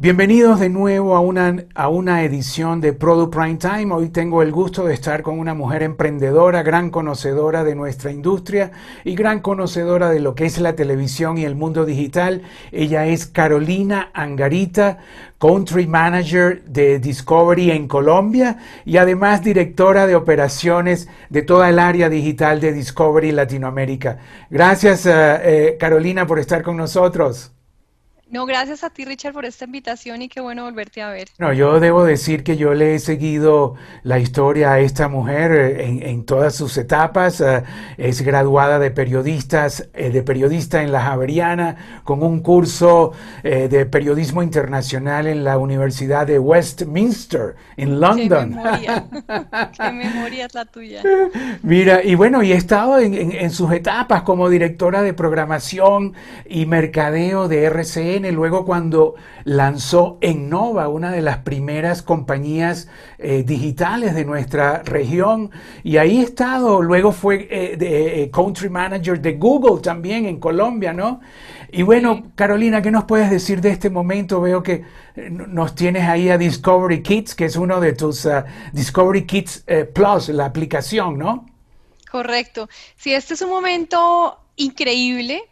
Bienvenidos 0.00 0.60
de 0.60 0.68
nuevo 0.68 1.16
a 1.16 1.20
una, 1.20 1.64
a 1.74 1.88
una 1.88 2.22
edición 2.22 2.80
de 2.80 2.92
Product 2.92 3.34
Prime 3.34 3.56
Time. 3.56 3.92
Hoy 3.92 4.10
tengo 4.10 4.42
el 4.42 4.52
gusto 4.52 4.84
de 4.84 4.94
estar 4.94 5.22
con 5.22 5.40
una 5.40 5.54
mujer 5.54 5.82
emprendedora, 5.82 6.62
gran 6.62 6.90
conocedora 6.90 7.64
de 7.64 7.74
nuestra 7.74 8.12
industria 8.12 8.70
y 9.02 9.16
gran 9.16 9.40
conocedora 9.40 10.10
de 10.10 10.20
lo 10.20 10.36
que 10.36 10.44
es 10.44 10.60
la 10.60 10.76
televisión 10.76 11.36
y 11.36 11.44
el 11.44 11.56
mundo 11.56 11.84
digital. 11.84 12.42
Ella 12.70 13.06
es 13.06 13.26
Carolina 13.26 14.10
Angarita, 14.14 14.98
Country 15.40 15.88
Manager 15.88 16.62
de 16.62 17.00
Discovery 17.00 17.72
en 17.72 17.88
Colombia 17.88 18.58
y 18.84 18.98
además 18.98 19.42
directora 19.42 20.06
de 20.06 20.14
operaciones 20.14 21.08
de 21.28 21.42
toda 21.42 21.70
el 21.70 21.80
área 21.80 22.08
digital 22.08 22.60
de 22.60 22.72
Discovery 22.72 23.32
Latinoamérica. 23.32 24.18
Gracias, 24.48 25.06
eh, 25.06 25.10
eh, 25.12 25.76
Carolina, 25.76 26.24
por 26.24 26.38
estar 26.38 26.62
con 26.62 26.76
nosotros. 26.76 27.50
No, 28.30 28.44
gracias 28.44 28.84
a 28.84 28.90
ti, 28.90 29.06
Richard, 29.06 29.32
por 29.32 29.46
esta 29.46 29.64
invitación 29.64 30.20
y 30.20 30.28
qué 30.28 30.42
bueno 30.42 30.64
volverte 30.64 31.00
a 31.00 31.08
ver. 31.08 31.28
No, 31.38 31.54
yo 31.54 31.80
debo 31.80 32.04
decir 32.04 32.44
que 32.44 32.58
yo 32.58 32.74
le 32.74 32.94
he 32.94 32.98
seguido 32.98 33.74
la 34.02 34.18
historia 34.18 34.72
a 34.72 34.80
esta 34.80 35.08
mujer 35.08 35.52
eh, 35.52 36.10
en, 36.10 36.24
todas 36.26 36.54
sus 36.54 36.76
etapas. 36.76 37.40
Eh, 37.40 37.62
es 37.96 38.20
graduada 38.20 38.78
de 38.78 38.90
periodistas, 38.90 39.88
eh, 39.94 40.10
de 40.10 40.22
periodista 40.22 40.82
en 40.82 40.92
la 40.92 41.00
Javeriana, 41.00 42.02
con 42.04 42.22
un 42.22 42.40
curso 42.40 43.12
de 43.42 43.86
periodismo 43.86 44.42
internacional 44.42 45.26
en 45.26 45.42
la 45.44 45.58
Universidad 45.58 46.26
de 46.26 46.38
Westminster, 46.38 47.56
en 47.76 47.98
London. 47.98 48.50
Qué 48.50 48.56
memoria, 48.56 49.06
qué 49.76 49.92
memoria 49.92 50.46
es 50.46 50.54
la 50.54 50.64
tuya. 50.66 51.02
Mira, 51.62 52.02
y 52.02 52.14
bueno, 52.14 52.42
y 52.42 52.52
he 52.52 52.56
estado 52.56 52.98
en, 52.98 53.14
en 53.14 53.50
sus 53.50 53.72
etapas 53.72 54.22
como 54.22 54.48
directora 54.48 55.02
de 55.02 55.14
programación 55.14 56.14
y 56.46 56.66
mercadeo 56.66 57.48
de 57.48 57.64
Luego 58.20 58.64
cuando 58.64 59.14
lanzó 59.44 60.18
Ennova, 60.20 60.88
una 60.88 61.12
de 61.12 61.22
las 61.22 61.38
primeras 61.38 62.02
compañías 62.02 62.88
eh, 63.18 63.44
digitales 63.46 64.14
de 64.14 64.24
nuestra 64.24 64.82
región, 64.82 65.50
y 65.84 65.96
ahí 65.98 66.18
he 66.18 66.22
estado, 66.22 66.82
luego 66.82 67.12
fue 67.12 67.46
eh, 67.50 67.76
de, 67.76 68.22
eh, 68.22 68.30
Country 68.30 68.68
Manager 68.68 69.20
de 69.20 69.34
Google 69.34 69.80
también 69.80 70.26
en 70.26 70.40
Colombia, 70.40 70.92
¿no? 70.92 71.20
Y 71.70 71.82
bueno, 71.82 72.32
Carolina, 72.34 72.82
¿qué 72.82 72.90
nos 72.90 73.04
puedes 73.04 73.30
decir 73.30 73.60
de 73.60 73.70
este 73.70 73.90
momento? 73.90 74.40
Veo 74.40 74.62
que 74.62 74.84
nos 75.30 75.74
tienes 75.74 76.08
ahí 76.08 76.30
a 76.30 76.38
Discovery 76.38 77.02
Kids, 77.02 77.34
que 77.34 77.44
es 77.44 77.56
uno 77.56 77.80
de 77.80 77.92
tus 77.92 78.24
uh, 78.24 78.42
Discovery 78.72 79.26
Kids 79.26 79.64
Plus, 79.94 80.30
la 80.30 80.46
aplicación, 80.46 81.18
¿no? 81.18 81.46
Correcto. 82.10 82.68
Sí, 82.96 83.12
este 83.12 83.34
es 83.34 83.42
un 83.42 83.50
momento 83.50 84.38
increíble 84.56 85.42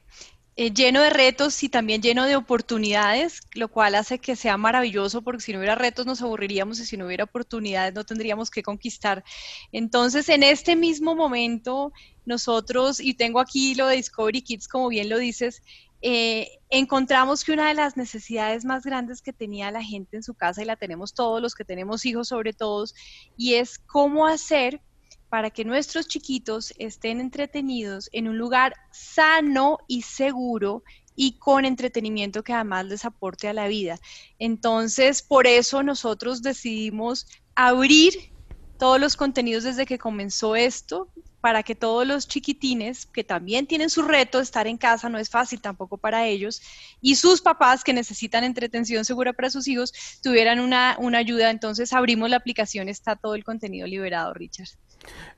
eh, 0.58 0.72
lleno 0.72 1.02
de 1.02 1.10
retos 1.10 1.62
y 1.62 1.68
también 1.68 2.00
lleno 2.00 2.24
de 2.24 2.34
oportunidades, 2.34 3.42
lo 3.54 3.68
cual 3.68 3.94
hace 3.94 4.18
que 4.18 4.36
sea 4.36 4.56
maravilloso 4.56 5.20
porque 5.20 5.42
si 5.42 5.52
no 5.52 5.58
hubiera 5.58 5.74
retos 5.74 6.06
nos 6.06 6.22
aburriríamos 6.22 6.80
y 6.80 6.86
si 6.86 6.96
no 6.96 7.04
hubiera 7.06 7.24
oportunidades 7.24 7.92
no 7.94 8.04
tendríamos 8.04 8.50
que 8.50 8.62
conquistar. 8.62 9.22
Entonces, 9.70 10.30
en 10.30 10.42
este 10.42 10.74
mismo 10.74 11.14
momento, 11.14 11.92
nosotros, 12.24 13.00
y 13.00 13.14
tengo 13.14 13.38
aquí 13.40 13.74
lo 13.74 13.86
de 13.86 13.96
Discovery 13.96 14.40
Kids, 14.40 14.66
como 14.66 14.88
bien 14.88 15.10
lo 15.10 15.18
dices, 15.18 15.62
eh, 16.00 16.48
encontramos 16.70 17.44
que 17.44 17.52
una 17.52 17.68
de 17.68 17.74
las 17.74 17.98
necesidades 17.98 18.64
más 18.64 18.84
grandes 18.84 19.20
que 19.20 19.34
tenía 19.34 19.70
la 19.70 19.82
gente 19.82 20.16
en 20.16 20.22
su 20.22 20.34
casa, 20.34 20.62
y 20.62 20.64
la 20.64 20.76
tenemos 20.76 21.12
todos 21.12 21.42
los 21.42 21.54
que 21.54 21.64
tenemos 21.64 22.06
hijos 22.06 22.28
sobre 22.28 22.54
todos, 22.54 22.94
y 23.36 23.54
es 23.54 23.78
cómo 23.78 24.26
hacer 24.26 24.80
para 25.28 25.50
que 25.50 25.64
nuestros 25.64 26.08
chiquitos 26.08 26.72
estén 26.78 27.20
entretenidos 27.20 28.08
en 28.12 28.28
un 28.28 28.38
lugar 28.38 28.74
sano 28.92 29.78
y 29.88 30.02
seguro 30.02 30.82
y 31.14 31.38
con 31.38 31.64
entretenimiento 31.64 32.44
que 32.44 32.52
además 32.52 32.86
les 32.86 33.04
aporte 33.04 33.48
a 33.48 33.54
la 33.54 33.68
vida. 33.68 33.98
Entonces, 34.38 35.22
por 35.22 35.46
eso 35.46 35.82
nosotros 35.82 36.42
decidimos 36.42 37.26
abrir 37.54 38.32
todos 38.78 39.00
los 39.00 39.16
contenidos 39.16 39.64
desde 39.64 39.86
que 39.86 39.98
comenzó 39.98 40.54
esto, 40.54 41.10
para 41.40 41.62
que 41.62 41.76
todos 41.76 42.04
los 42.04 42.26
chiquitines, 42.26 43.06
que 43.06 43.22
también 43.22 43.68
tienen 43.68 43.88
su 43.88 44.02
reto, 44.02 44.40
estar 44.40 44.66
en 44.66 44.76
casa 44.76 45.08
no 45.08 45.16
es 45.16 45.30
fácil 45.30 45.60
tampoco 45.60 45.96
para 45.96 46.26
ellos, 46.26 46.60
y 47.00 47.14
sus 47.14 47.40
papás 47.40 47.84
que 47.84 47.92
necesitan 47.92 48.42
entretención 48.42 49.04
segura 49.04 49.32
para 49.32 49.50
sus 49.50 49.68
hijos, 49.68 49.92
tuvieran 50.22 50.58
una, 50.58 50.96
una 50.98 51.18
ayuda. 51.18 51.50
Entonces 51.50 51.92
abrimos 51.92 52.30
la 52.30 52.36
aplicación, 52.36 52.88
está 52.88 53.14
todo 53.14 53.36
el 53.36 53.44
contenido 53.44 53.86
liberado, 53.86 54.34
Richard. 54.34 54.70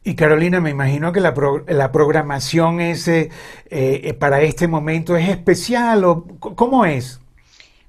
Y 0.05 0.15
Carolina, 0.15 0.61
me 0.61 0.71
imagino 0.71 1.13
que 1.13 1.21
la, 1.21 1.35
la 1.67 1.93
programación 1.93 2.81
es, 2.81 3.09
eh, 3.09 3.31
eh, 3.71 4.15
para 4.15 4.41
este 4.43 4.69
momento 4.69 5.17
es 5.17 5.29
especial 5.29 6.05
o 6.05 6.25
cómo 6.39 6.85
es. 6.85 7.21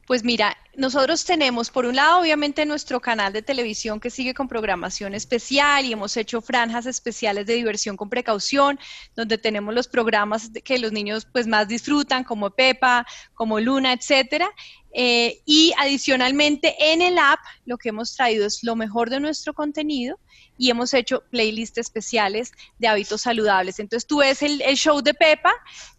Pues 0.05 0.23
mira, 0.23 0.57
nosotros 0.75 1.23
tenemos, 1.23 1.69
por 1.69 1.85
un 1.85 1.95
lado, 1.95 2.21
obviamente 2.21 2.65
nuestro 2.65 2.99
canal 2.99 3.31
de 3.31 3.41
televisión 3.41 3.99
que 3.99 4.09
sigue 4.09 4.33
con 4.33 4.47
programación 4.47 5.13
especial 5.13 5.85
y 5.85 5.93
hemos 5.93 6.17
hecho 6.17 6.41
franjas 6.41 6.87
especiales 6.87 7.45
de 7.45 7.53
diversión 7.53 7.95
con 7.95 8.09
precaución, 8.09 8.79
donde 9.15 9.37
tenemos 9.37 9.75
los 9.75 9.87
programas 9.87 10.49
que 10.63 10.79
los 10.79 10.91
niños 10.91 11.27
pues 11.31 11.45
más 11.45 11.67
disfrutan, 11.67 12.23
como 12.23 12.49
Pepa, 12.49 13.05
como 13.35 13.59
Luna, 13.59 13.93
etcétera. 13.93 14.49
Eh, 14.93 15.41
y 15.45 15.71
adicionalmente 15.77 16.75
en 16.79 17.01
el 17.01 17.17
app 17.19 17.39
lo 17.65 17.77
que 17.77 17.89
hemos 17.89 18.15
traído 18.15 18.45
es 18.45 18.63
lo 18.63 18.75
mejor 18.75 19.09
de 19.09 19.19
nuestro 19.19 19.53
contenido 19.53 20.17
y 20.57 20.69
hemos 20.69 20.93
hecho 20.93 21.23
playlists 21.29 21.77
especiales 21.77 22.51
de 22.79 22.87
hábitos 22.87 23.21
saludables. 23.21 23.79
Entonces 23.79 24.05
tú 24.05 24.17
ves 24.17 24.41
el, 24.41 24.59
show 24.75 25.01
de 25.01 25.13
Pepa, 25.13 25.53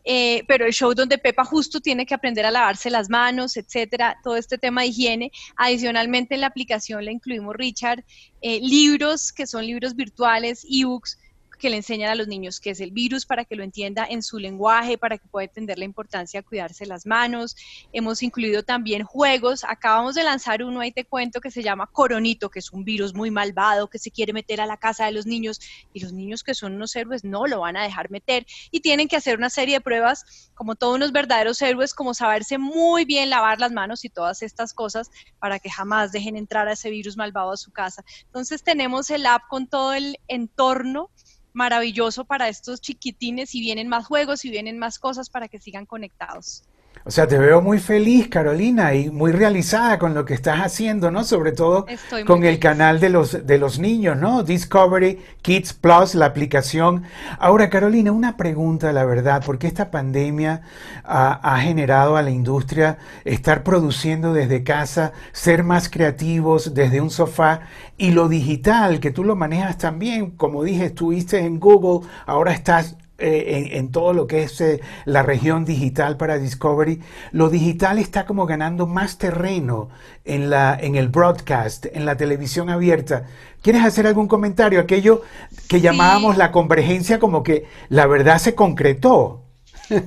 eh, 0.05 0.45
pero 0.47 0.67
el 0.67 0.73
show 0.73 0.93
donde 0.93 1.17
Pepa 1.17 1.45
justo 1.45 1.81
tiene 1.81 2.05
que 2.05 2.15
aprender 2.15 2.45
a 2.45 2.51
lavarse 2.51 2.91
las 2.91 3.09
manos, 3.09 3.57
etcétera, 3.57 4.19
todo 4.23 4.37
este 4.37 4.59
tema 4.59 4.83
de 4.83 4.89
higiene. 4.89 5.33
Adicionalmente 5.57 6.35
en 6.35 6.43
la 6.43 6.49
aplicación 6.49 7.05
le 7.05 7.13
incluimos, 7.13 7.57
Richard, 7.57 8.05
eh, 8.43 8.61
libros 8.61 9.33
que 9.33 9.47
son 9.47 9.67
libros 9.67 9.97
virtuales, 9.97 10.67
ebooks, 10.71 11.19
que 11.61 11.71
le 11.71 11.77
enseñan 11.77 12.11
a 12.11 12.15
los 12.17 12.27
niños 12.27 12.59
qué 12.59 12.71
es 12.71 12.81
el 12.81 12.91
virus 12.91 13.27
para 13.27 13.45
que 13.45 13.55
lo 13.55 13.63
entienda 13.63 14.07
en 14.09 14.23
su 14.23 14.39
lenguaje, 14.39 14.99
para 14.99 15.19
que 15.19 15.29
pueda 15.29 15.45
entender 15.45 15.79
la 15.79 15.85
importancia 15.85 16.41
de 16.41 16.45
cuidarse 16.45 16.87
las 16.87 17.07
manos. 17.07 17.55
Hemos 17.93 18.23
incluido 18.23 18.65
también 18.65 19.05
juegos. 19.05 19.63
Acabamos 19.65 20.15
de 20.17 20.25
lanzar 20.25 20.65
uno, 20.65 20.81
ahí 20.81 20.91
te 20.91 21.05
cuento, 21.05 21.41
que 21.41 21.51
se 21.51 21.63
llama 21.63 21.87
Coronito, 21.87 22.51
que 22.51 22.59
es 22.59 22.73
un 22.73 22.85
virus 22.85 23.15
muy 23.15 23.31
malvado 23.31 23.89
que 23.89 23.99
se 23.99 24.11
quiere 24.11 24.33
meter 24.33 24.61
a 24.61 24.67
la 24.67 24.77
casa 24.77 25.07
de 25.07 25.13
los 25.13 25.27
niños 25.27 25.61
y 25.93 26.01
los 26.01 26.13
niños 26.13 26.43
que 26.43 26.55
son 26.55 26.75
unos 26.75 26.97
héroes 26.97 27.23
no 27.23 27.47
lo 27.47 27.61
van 27.61 27.77
a 27.77 27.85
dejar 27.85 28.11
meter 28.11 28.47
y 28.71 28.81
tienen 28.81 29.07
que 29.07 29.17
hacer 29.17 29.37
una 29.37 29.51
serie 29.51 29.77
de 29.77 29.81
pruebas 29.81 30.51
como 30.55 30.75
todos 30.75 30.97
unos 30.97 31.13
verdaderos 31.13 31.61
héroes, 31.63 31.95
como 31.95 32.15
saberse 32.15 32.59
muy 32.59 33.05
bien 33.05 33.31
lavar 33.31 33.61
las 33.61 33.73
manos 33.73 34.05
y 34.05 34.09
todas 34.09 34.43
estas 34.43 34.73
cosas 34.73 35.11
para 35.39 35.59
que 35.59 35.71
jamás 35.71 36.13
dejen 36.13 36.37
entrar 36.37 36.69
a 36.69 36.73
ese 36.73 36.91
virus 36.91 37.17
malvado 37.17 37.53
a 37.53 37.57
su 37.57 37.71
casa. 37.71 38.05
Entonces 38.27 38.63
tenemos 38.63 39.11
el 39.11 39.27
app 39.27 39.43
con 39.49 39.67
todo 39.67 39.93
el 39.93 40.19
entorno 40.29 41.11
maravilloso 41.53 42.25
para 42.25 42.49
estos 42.49 42.81
chiquitines 42.81 43.55
y 43.55 43.61
vienen 43.61 43.89
más 43.89 44.07
juegos 44.07 44.45
y 44.45 44.51
vienen 44.51 44.79
más 44.79 44.99
cosas 44.99 45.31
para 45.31 45.49
que 45.49 45.61
sigan 45.61 45.87
conectados. 45.87 46.70
O 47.03 47.11
sea, 47.11 47.27
te 47.27 47.39
veo 47.39 47.63
muy 47.63 47.79
feliz, 47.79 48.29
Carolina, 48.29 48.95
y 48.95 49.11
muy 49.11 49.33
realizada 49.33 49.99
con 49.99 50.13
lo 50.13 50.27
que 50.27 50.35
estás 50.35 50.59
haciendo, 50.61 51.11
¿no? 51.11 51.25
Sobre 51.25 51.53
todo 51.53 51.87
con 52.27 52.45
el 52.45 52.59
canal 52.59 53.01
de 53.01 53.09
los, 53.09 53.47
de 53.47 53.57
los 53.57 53.79
niños, 53.79 54.19
¿no? 54.19 54.43
Discovery 54.43 55.19
Kids 55.41 55.73
Plus, 55.73 56.15
la 56.15 56.27
aplicación. 56.27 57.05
Ahora, 57.39 57.71
Carolina, 57.71 58.13
una 58.13 58.37
pregunta, 58.37 58.93
la 58.93 59.07
verdad, 59.07 59.43
porque 59.47 59.67
esta 59.67 59.91
pandemia 59.91 60.61
ha, 61.03 61.59
generado 61.61 62.19
a 62.19 62.23
la 62.23 62.31
industria 62.31 62.99
estar 63.25 63.63
produciendo 63.63 64.35
desde 64.35 64.63
casa, 64.63 65.13
ser 65.33 65.65
más 65.65 65.89
creativos 65.89 66.75
desde 66.75 67.01
un 67.01 67.11
sofá, 67.11 67.63
y 67.97 68.11
lo 68.11 68.29
digital, 68.29 69.01
que 69.01 69.11
tú 69.11 69.25
lo 69.25 69.37
manejas 69.37 69.79
también, 69.79 70.33
como 70.33 70.63
dije, 70.65 70.85
estuviste 70.87 71.39
en 71.39 71.61
Google, 71.61 72.07
ahora 72.27 72.53
estás 72.53 72.97
eh, 73.21 73.71
en, 73.73 73.91
todo 73.91 74.13
lo 74.13 74.27
que 74.27 74.43
es 74.43 74.61
eh, 74.61 74.81
la 75.05 75.23
región 75.23 75.65
digital 75.65 76.17
para 76.17 76.39
Discovery, 76.39 77.01
lo 77.33 77.51
digital 77.51 77.99
está 77.99 78.27
como 78.27 78.47
ganando 78.47 78.87
más 78.87 79.19
terreno 79.19 79.89
en, 80.25 80.51
la, 80.51 80.79
en 80.81 80.97
el 80.97 81.09
broadcast, 81.09 81.87
en 81.93 82.07
la 82.07 82.17
televisión 82.17 82.71
abierta. 82.71 83.25
¿Quieres 83.63 83.85
hacer 83.85 84.07
algún 84.07 84.27
comentario? 84.27 84.81
Aquello 84.81 85.23
que 85.69 85.81
llamábamos 85.81 86.37
la 86.37 86.51
convergencia 86.51 87.19
como 87.19 87.43
que 87.43 87.67
la 87.89 88.07
verdad 88.07 88.39
se 88.39 88.55
concretó. 88.55 89.43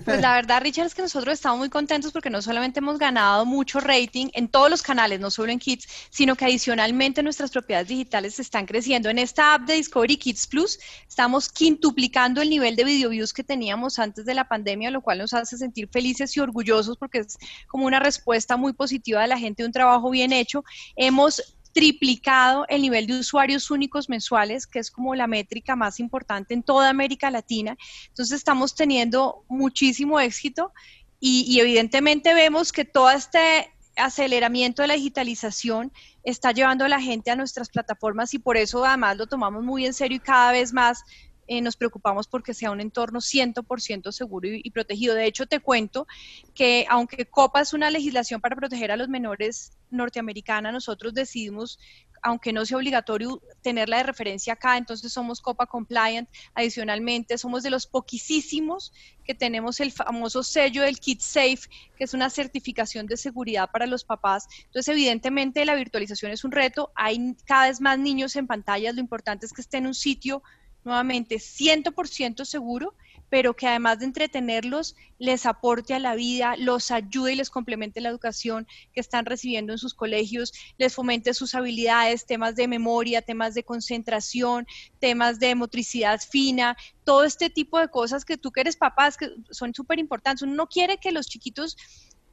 Pues 0.05 0.21
la 0.21 0.33
verdad, 0.33 0.61
Richard, 0.61 0.85
es 0.85 0.95
que 0.95 1.01
nosotros 1.01 1.33
estamos 1.33 1.59
muy 1.59 1.69
contentos 1.69 2.11
porque 2.11 2.29
no 2.29 2.41
solamente 2.41 2.79
hemos 2.79 2.97
ganado 2.97 3.45
mucho 3.45 3.79
rating 3.79 4.27
en 4.33 4.47
todos 4.47 4.69
los 4.69 4.81
canales, 4.81 5.19
no 5.19 5.29
solo 5.29 5.51
en 5.51 5.59
Kids, 5.59 5.87
sino 6.09 6.35
que 6.35 6.45
adicionalmente 6.45 7.21
nuestras 7.21 7.51
propiedades 7.51 7.89
digitales 7.89 8.39
están 8.39 8.65
creciendo. 8.65 9.09
En 9.09 9.19
esta 9.19 9.55
app 9.55 9.63
de 9.63 9.73
Discovery 9.75 10.17
Kids 10.17 10.47
Plus 10.47 10.79
estamos 11.07 11.49
quintuplicando 11.49 12.41
el 12.41 12.49
nivel 12.49 12.75
de 12.75 12.85
video 12.85 13.09
views 13.09 13.33
que 13.33 13.43
teníamos 13.43 13.99
antes 13.99 14.25
de 14.25 14.33
la 14.33 14.47
pandemia, 14.47 14.89
lo 14.89 15.01
cual 15.01 15.17
nos 15.17 15.33
hace 15.33 15.57
sentir 15.57 15.89
felices 15.89 16.35
y 16.37 16.39
orgullosos 16.39 16.97
porque 16.97 17.19
es 17.19 17.37
como 17.67 17.85
una 17.85 17.99
respuesta 17.99 18.55
muy 18.55 18.73
positiva 18.73 19.21
de 19.21 19.27
la 19.27 19.37
gente, 19.37 19.65
un 19.65 19.71
trabajo 19.71 20.09
bien 20.09 20.31
hecho. 20.31 20.63
Hemos 20.95 21.55
triplicado 21.73 22.65
el 22.69 22.83
nivel 22.83 23.07
de 23.07 23.19
usuarios 23.19 23.71
únicos 23.71 24.07
mensuales, 24.07 24.67
que 24.67 24.79
es 24.79 24.91
como 24.91 25.15
la 25.15 25.27
métrica 25.27 25.75
más 25.75 25.99
importante 25.99 26.53
en 26.53 26.63
toda 26.63 26.89
América 26.89 27.31
Latina. 27.31 27.75
Entonces 28.09 28.37
estamos 28.37 28.75
teniendo 28.75 29.43
muchísimo 29.49 30.19
éxito 30.19 30.71
y, 31.19 31.59
evidentemente 31.59 32.33
vemos 32.33 32.71
que 32.71 32.85
todo 32.85 33.09
este 33.09 33.71
aceleramiento 33.95 34.81
de 34.81 34.89
la 34.89 34.95
digitalización 34.95 35.91
está 36.23 36.51
llevando 36.51 36.85
a 36.85 36.89
la 36.89 36.99
gente 36.99 37.31
a 37.31 37.35
nuestras 37.35 37.69
plataformas 37.69 38.33
y 38.33 38.39
por 38.39 38.57
eso 38.57 38.83
además 38.83 39.17
lo 39.17 39.27
tomamos 39.27 39.63
muy 39.63 39.85
en 39.85 39.93
serio 39.93 40.17
y 40.17 40.19
cada 40.19 40.51
vez 40.51 40.73
más 40.73 41.03
eh, 41.47 41.61
nos 41.61 41.75
preocupamos 41.75 42.27
porque 42.27 42.53
sea 42.53 42.71
un 42.71 42.79
entorno 42.79 43.19
100% 43.19 44.11
seguro 44.11 44.47
y, 44.49 44.69
protegido. 44.71 45.15
De 45.15 45.25
hecho, 45.25 45.45
te 45.45 45.59
cuento 45.59 46.07
que 46.53 46.85
aunque 46.89 47.25
COPA 47.25 47.61
es 47.61 47.73
una 47.73 47.89
legislación 47.89 48.41
para 48.41 48.55
proteger 48.55 48.91
a 48.91 48.97
los 48.97 49.09
menores 49.09 49.73
norteamericana, 49.89 50.71
nosotros 50.71 51.13
decidimos, 51.13 51.79
aunque 52.21 52.53
no 52.53 52.65
sea 52.65 52.77
obligatorio 52.77 53.41
tenerla 53.61 53.97
de 53.97 54.03
referencia 54.03 54.53
acá, 54.53 54.77
entonces 54.77 55.11
somos 55.11 55.41
COPA 55.41 55.65
compliant. 55.65 56.29
Adicionalmente, 56.55 57.37
somos 57.37 57.61
de 57.63 57.69
los 57.69 57.87
poquísimos 57.87 58.93
que 59.25 59.35
tenemos 59.35 59.79
el 59.79 59.91
famoso 59.91 60.43
sello 60.43 60.83
del 60.83 60.99
Kit 60.99 61.19
Safe, 61.19 61.69
que 61.97 62.05
es 62.05 62.13
una 62.13 62.29
certificación 62.29 63.05
de 63.05 63.17
seguridad 63.17 63.69
para 63.71 63.85
los 63.85 64.05
papás. 64.05 64.47
Entonces, 64.65 64.87
evidentemente, 64.87 65.65
la 65.65 65.75
virtualización 65.75 66.31
es 66.31 66.43
un 66.43 66.51
reto. 66.51 66.91
Hay 66.95 67.35
cada 67.45 67.67
vez 67.67 67.81
más 67.81 67.99
niños 67.99 68.35
en 68.37 68.47
pantallas. 68.47 68.95
Lo 68.95 69.01
importante 69.01 69.45
es 69.45 69.53
que 69.53 69.61
esté 69.61 69.77
en 69.77 69.87
un 69.87 69.93
sitio 69.93 70.41
nuevamente 70.83 71.35
100% 71.35 72.45
seguro, 72.45 72.95
pero 73.29 73.55
que 73.55 73.65
además 73.65 73.97
de 73.97 74.05
entretenerlos, 74.05 74.95
les 75.17 75.47
aporte 75.47 75.95
a 75.95 75.99
la 75.99 76.13
vida, 76.13 76.55
los 76.57 76.91
ayude 76.91 77.33
y 77.33 77.35
les 77.35 77.49
complemente 77.49 77.99
la 77.99 78.09
educación 78.09 78.67
que 78.93 78.99
están 78.99 79.25
recibiendo 79.25 79.73
en 79.73 79.79
sus 79.79 79.95
colegios, 79.95 80.53
les 80.77 80.93
fomente 80.93 81.33
sus 81.33 81.55
habilidades, 81.55 82.27
temas 82.27 82.55
de 82.55 82.67
memoria, 82.67 83.23
temas 83.23 83.55
de 83.55 83.63
concentración, 83.63 84.67
temas 84.99 85.39
de 85.39 85.55
motricidad 85.55 86.21
fina, 86.21 86.77
todo 87.03 87.23
este 87.23 87.49
tipo 87.49 87.79
de 87.79 87.87
cosas 87.87 88.23
que 88.23 88.37
tú 88.37 88.51
que 88.51 88.61
eres 88.61 88.77
papás, 88.77 89.17
que 89.17 89.31
son 89.49 89.73
súper 89.73 89.97
importantes. 89.97 90.43
Uno 90.43 90.53
no 90.53 90.67
quiere 90.67 90.99
que 90.99 91.11
los 91.11 91.25
chiquitos 91.25 91.75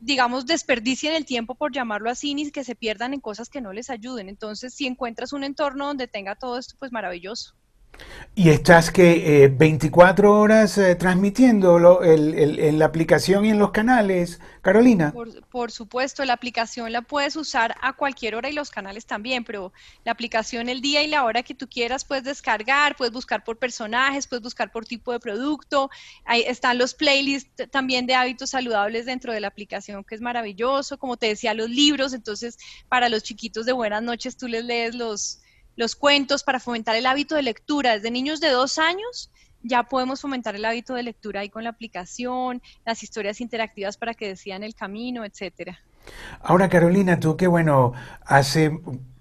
digamos, 0.02 0.46
desperdicien 0.46 1.14
el 1.14 1.26
tiempo, 1.26 1.54
por 1.54 1.72
llamarlo 1.72 2.10
así, 2.10 2.34
ni 2.34 2.50
que 2.50 2.64
se 2.64 2.74
pierdan 2.74 3.12
en 3.12 3.20
cosas 3.20 3.50
que 3.50 3.60
no 3.60 3.72
les 3.72 3.90
ayuden. 3.90 4.30
Entonces, 4.30 4.74
si 4.74 4.86
encuentras 4.86 5.34
un 5.34 5.44
entorno 5.44 5.86
donde 5.86 6.08
tenga 6.08 6.36
todo 6.36 6.58
esto, 6.58 6.74
pues 6.78 6.90
maravilloso. 6.90 7.54
Y 8.36 8.48
estás 8.48 8.90
que 8.90 9.52
24 9.54 10.28
eh, 10.28 10.30
horas 10.30 10.78
eh, 10.78 10.94
transmitiendo 10.94 12.02
en 12.02 12.78
la 12.78 12.84
aplicación 12.86 13.44
y 13.44 13.50
en 13.50 13.58
los 13.58 13.72
canales, 13.72 14.40
Carolina. 14.62 15.12
Por, 15.50 15.70
supuesto, 15.72 16.24
la 16.24 16.34
aplicación 16.34 16.92
la 16.92 17.02
puedes 17.02 17.34
usar 17.34 17.74
a 17.82 17.92
cualquier 17.92 18.36
hora 18.36 18.48
y 18.48 18.52
los 18.52 18.70
canales 18.70 19.04
también, 19.04 19.44
pero 19.44 19.72
la 20.04 20.12
aplicación 20.12 20.68
el 20.68 20.80
día 20.80 21.02
y 21.02 21.08
la 21.08 21.24
hora 21.24 21.42
que 21.42 21.54
tú 21.54 21.68
quieras 21.68 22.04
puedes 22.04 22.24
descargar, 22.24 22.96
puedes 22.96 23.12
buscar 23.12 23.42
por 23.42 23.58
personajes, 23.58 24.28
puedes 24.28 24.44
buscar 24.44 24.70
por 24.70 24.86
tipo 24.86 25.12
de 25.12 25.20
producto. 25.20 25.90
Ahí 26.24 26.44
están 26.46 26.78
los 26.78 26.94
playlists 26.94 27.68
también 27.70 28.06
de 28.06 28.14
hábitos 28.14 28.50
saludables 28.50 29.06
dentro 29.06 29.32
de 29.32 29.40
la 29.40 29.48
aplicación, 29.48 30.04
que 30.04 30.14
es 30.14 30.20
maravilloso. 30.20 30.98
Como 30.98 31.16
te 31.16 31.26
decía, 31.26 31.52
los 31.52 31.68
libros, 31.68 32.14
entonces 32.14 32.56
para 32.88 33.08
los 33.08 33.24
chiquitos 33.24 33.66
de 33.66 33.72
buenas 33.72 34.02
noches 34.02 34.36
tú 34.36 34.46
les 34.46 34.64
lees 34.64 34.94
los 34.94 35.40
los 35.80 35.96
cuentos 35.96 36.44
para 36.44 36.60
fomentar 36.60 36.94
el 36.94 37.06
hábito 37.06 37.34
de 37.34 37.42
lectura. 37.42 37.94
Desde 37.94 38.10
niños 38.10 38.38
de 38.38 38.50
dos 38.50 38.78
años 38.78 39.30
ya 39.62 39.84
podemos 39.84 40.20
fomentar 40.20 40.54
el 40.54 40.66
hábito 40.66 40.92
de 40.92 41.02
lectura 41.02 41.40
ahí 41.40 41.48
con 41.48 41.64
la 41.64 41.70
aplicación, 41.70 42.60
las 42.84 43.02
historias 43.02 43.40
interactivas 43.40 43.96
para 43.96 44.12
que 44.12 44.28
decían 44.28 44.62
el 44.62 44.74
camino, 44.74 45.24
etcétera. 45.24 45.80
Ahora, 46.42 46.68
Carolina, 46.68 47.18
tú 47.18 47.34
que 47.38 47.46
bueno, 47.46 47.94
hace 48.26 48.78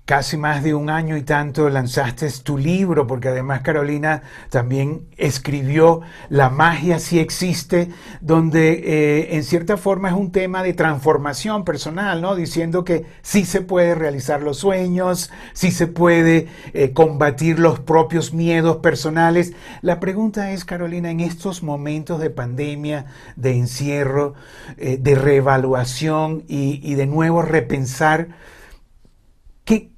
casi 0.09 0.38
más 0.38 0.63
de 0.63 0.73
un 0.73 0.89
año 0.89 1.17
y 1.17 1.21
tanto 1.21 1.69
lanzaste 1.69 2.27
tu 2.44 2.57
libro, 2.57 3.06
porque 3.06 3.27
además 3.27 3.61
Carolina 3.61 4.23
también 4.50 5.06
escribió 5.17 6.01
La 6.29 6.50
magia 6.50 6.97
sí 6.97 7.19
existe, 7.19 7.89
donde 8.19 8.71
eh, 8.71 9.35
en 9.35 9.44
cierta 9.44 9.77
forma 9.77 10.09
es 10.09 10.15
un 10.15 10.31
tema 10.31 10.63
de 10.63 10.73
transformación 10.73 11.63
personal, 11.63 12.23
¿no? 12.23 12.33
Diciendo 12.33 12.83
que 12.83 13.06
sí 13.21 13.45
se 13.45 13.61
puede 13.61 13.94
realizar 13.94 14.41
los 14.41 14.57
sueños, 14.57 15.29
sí 15.53 15.69
se 15.69 15.85
puede 15.85 16.47
eh, 16.73 16.91
combatir 16.91 17.59
los 17.59 17.79
propios 17.79 18.33
miedos 18.33 18.77
personales. 18.77 19.53
La 19.83 20.00
pregunta 20.00 20.50
es, 20.53 20.65
Carolina, 20.65 21.11
en 21.11 21.19
estos 21.19 21.61
momentos 21.61 22.19
de 22.19 22.31
pandemia, 22.31 23.06
de 23.35 23.51
encierro, 23.51 24.33
eh, 24.77 24.97
de 25.00 25.13
reevaluación 25.13 26.45
y, 26.47 26.81
y 26.81 26.95
de 26.95 27.06
nuevo 27.06 27.44
repensar, 27.44 28.29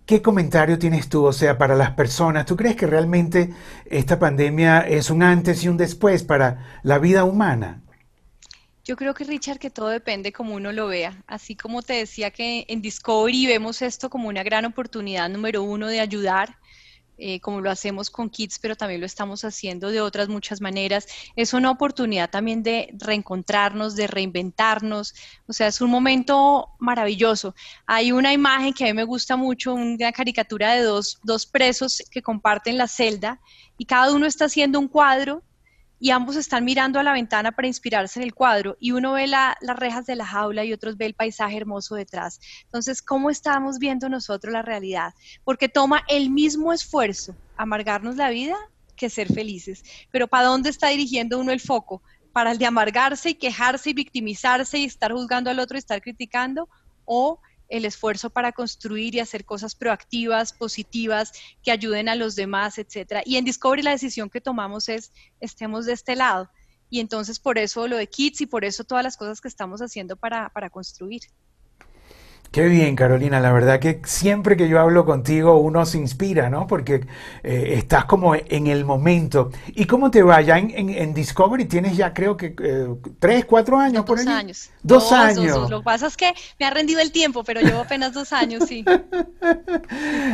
¿Qué, 0.05 0.21
comentario 0.21 0.77
tienes 0.77 1.09
tú, 1.09 1.25
o 1.25 1.33
sea, 1.33 1.57
para 1.57 1.75
las 1.75 1.91
personas? 1.91 2.45
¿Tú 2.45 2.57
crees 2.57 2.75
que 2.75 2.87
realmente 2.87 3.53
esta 3.85 4.19
pandemia 4.19 4.81
es 4.81 5.09
un 5.09 5.23
antes 5.23 5.63
y 5.63 5.69
un 5.69 5.77
después 5.77 6.23
para 6.23 6.79
la 6.83 6.99
vida 6.99 7.23
humana? 7.23 7.81
Yo 8.83 8.95
creo 8.95 9.13
que 9.13 9.23
Richard, 9.23 9.59
que 9.59 9.69
todo 9.69 9.89
depende 9.89 10.31
como 10.31 10.55
uno 10.55 10.71
lo 10.71 10.87
vea. 10.87 11.23
Así 11.27 11.55
como 11.55 11.83
te 11.83 11.93
decía 11.93 12.31
que 12.31 12.65
en 12.67 12.81
Discovery 12.81 13.45
vemos 13.45 13.81
esto 13.81 14.09
como 14.09 14.27
una 14.27 14.43
gran 14.43 14.65
oportunidad 14.65 15.29
número 15.29 15.61
uno 15.61 15.87
de 15.87 15.99
ayudar, 15.99 16.57
eh, 17.23 17.39
como 17.39 17.61
lo 17.61 17.69
hacemos 17.69 18.09
con 18.09 18.31
Kids, 18.31 18.57
pero 18.59 18.75
también 18.75 18.99
lo 18.99 19.05
estamos 19.05 19.43
haciendo 19.43 19.91
de 19.91 20.01
otras 20.01 20.27
muchas 20.27 20.59
maneras. 20.59 21.05
Es 21.35 21.53
una 21.53 21.69
oportunidad 21.69 22.31
también 22.31 22.63
de 22.63 22.89
reencontrarnos, 22.97 23.95
de 23.95 24.07
reinventarnos. 24.07 25.13
O 25.47 25.53
sea, 25.53 25.67
es 25.67 25.81
un 25.81 25.91
momento 25.91 26.69
maravilloso. 26.79 27.53
Hay 27.85 28.11
una 28.11 28.33
imagen 28.33 28.73
que 28.73 28.85
a 28.85 28.87
mí 28.87 28.93
me 28.93 29.03
gusta 29.03 29.35
mucho, 29.35 29.75
una 29.75 30.11
caricatura 30.11 30.73
de 30.73 30.81
dos, 30.81 31.19
dos 31.23 31.45
presos 31.45 32.01
que 32.09 32.23
comparten 32.23 32.77
la 32.77 32.87
celda 32.87 33.39
y 33.77 33.85
cada 33.85 34.11
uno 34.13 34.25
está 34.25 34.45
haciendo 34.45 34.79
un 34.79 34.87
cuadro 34.87 35.43
y 36.01 36.09
ambos 36.09 36.35
están 36.35 36.65
mirando 36.65 36.99
a 36.99 37.03
la 37.03 37.13
ventana 37.13 37.51
para 37.51 37.67
inspirarse 37.67 38.19
en 38.19 38.23
el 38.23 38.33
cuadro 38.33 38.75
y 38.79 38.91
uno 38.91 39.13
ve 39.13 39.27
las 39.27 39.55
rejas 39.77 40.07
de 40.07 40.15
la 40.15 40.25
jaula 40.25 40.65
y 40.65 40.73
otros 40.73 40.97
ve 40.97 41.05
el 41.05 41.13
paisaje 41.13 41.55
hermoso 41.55 41.93
detrás. 41.93 42.39
Entonces, 42.63 43.03
¿cómo 43.03 43.29
estamos 43.29 43.77
viendo 43.77 44.09
nosotros 44.09 44.51
la 44.51 44.63
realidad? 44.63 45.13
Porque 45.43 45.69
toma 45.69 46.03
el 46.07 46.31
mismo 46.31 46.73
esfuerzo 46.73 47.35
amargarnos 47.55 48.15
la 48.15 48.31
vida 48.31 48.57
que 48.95 49.11
ser 49.11 49.31
felices. 49.31 49.83
Pero 50.09 50.27
¿para 50.27 50.47
dónde 50.47 50.71
está 50.71 50.87
dirigiendo 50.87 51.39
uno 51.39 51.51
el 51.51 51.59
foco? 51.59 52.01
¿Para 52.33 52.51
el 52.51 52.57
de 52.57 52.65
amargarse 52.65 53.29
y 53.29 53.35
quejarse 53.35 53.91
y 53.91 53.93
victimizarse 53.93 54.79
y 54.79 54.85
estar 54.85 55.11
juzgando 55.11 55.51
al 55.51 55.59
otro 55.59 55.77
y 55.77 55.79
estar 55.79 56.01
criticando? 56.01 56.67
¿O 57.05 57.39
el 57.71 57.85
esfuerzo 57.85 58.29
para 58.29 58.51
construir 58.51 59.15
y 59.15 59.19
hacer 59.19 59.45
cosas 59.45 59.75
proactivas, 59.75 60.51
positivas, 60.51 61.31
que 61.63 61.71
ayuden 61.71 62.09
a 62.09 62.15
los 62.15 62.35
demás, 62.35 62.77
etcétera. 62.77 63.23
Y 63.25 63.37
en 63.37 63.45
Discovery 63.45 63.81
la 63.81 63.91
decisión 63.91 64.29
que 64.29 64.41
tomamos 64.41 64.89
es 64.89 65.13
estemos 65.39 65.85
de 65.85 65.93
este 65.93 66.15
lado. 66.15 66.49
Y 66.89 66.99
entonces 66.99 67.39
por 67.39 67.57
eso 67.57 67.87
lo 67.87 67.95
de 67.95 68.07
Kids 68.07 68.41
y 68.41 68.45
por 68.45 68.65
eso 68.65 68.83
todas 68.83 69.03
las 69.03 69.15
cosas 69.15 69.39
que 69.39 69.47
estamos 69.47 69.81
haciendo 69.81 70.17
para, 70.17 70.49
para 70.49 70.69
construir. 70.69 71.21
Qué 72.51 72.67
bien, 72.67 72.97
Carolina. 72.97 73.39
La 73.39 73.53
verdad 73.53 73.79
que 73.79 74.01
siempre 74.03 74.57
que 74.57 74.67
yo 74.67 74.81
hablo 74.81 75.05
contigo 75.05 75.55
uno 75.55 75.85
se 75.85 75.97
inspira, 75.97 76.49
¿no? 76.49 76.67
Porque 76.67 77.07
eh, 77.43 77.75
estás 77.77 78.03
como 78.03 78.35
en 78.35 78.67
el 78.67 78.83
momento. 78.83 79.51
¿Y 79.67 79.85
cómo 79.85 80.11
te 80.11 80.21
va? 80.21 80.41
Ya 80.41 80.57
en, 80.57 81.13
Discovery 81.13 81.63
tienes 81.63 81.95
ya 81.95 82.13
creo 82.13 82.35
que 82.35 82.53
eh, 82.61 82.87
tres, 83.19 83.45
cuatro 83.45 83.79
años 83.79 84.03
por 84.03 84.17
dos 84.17 84.27
Años. 84.27 84.69
Dos, 84.83 85.11
años. 85.13 85.69
Lo 85.69 85.79
que 85.79 85.85
pasa 85.85 86.07
es 86.07 86.17
que 86.17 86.33
me 86.59 86.65
ha 86.65 86.71
rendido 86.71 86.99
el 86.99 87.13
tiempo, 87.13 87.45
pero 87.45 87.61
llevo 87.61 87.79
apenas 87.79 88.11
dos 88.13 88.33
años, 88.33 88.65
sí. 88.67 88.83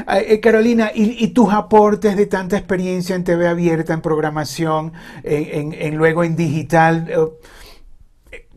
Eh, 0.09 0.39
Carolina, 0.39 0.91
¿y, 0.93 1.27
tus 1.29 1.51
aportes 1.53 2.15
de 2.15 2.25
tanta 2.25 2.57
experiencia 2.57 3.15
en 3.15 3.23
TV 3.23 3.47
abierta, 3.47 3.93
en 3.93 4.01
programación, 4.01 4.93
en, 5.23 5.73
en 5.73 5.95
luego 5.95 6.23
en 6.23 6.35
digital? 6.35 7.07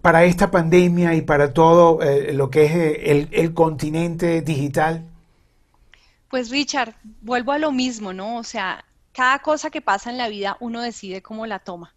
Para 0.03 0.25
esta 0.25 0.51
pandemia 0.51 1.15
y 1.15 1.23
para 1.23 1.53
todo 1.53 2.03
eh, 2.03 2.33
lo 2.33 2.51
que 2.51 2.65
es 2.65 2.73
eh, 2.73 3.29
el, 3.33 3.55
continente 3.55 4.41
digital? 4.43 5.05
Pues 6.29 6.51
Richard, 6.51 6.95
vuelvo 7.21 7.53
a 7.53 7.59
lo 7.59 7.73
mismo, 7.73 8.13
¿no? 8.13 8.37
O 8.37 8.45
sea, 8.45 8.85
cada 9.13 9.41
cosa 9.41 9.71
que 9.71 9.81
pasa 9.81 10.11
en 10.11 10.19
la 10.19 10.29
vida 10.29 10.57
uno 10.61 10.81
decide 10.81 11.23
cómo 11.23 11.47
la 11.47 11.59
toma. 11.59 11.95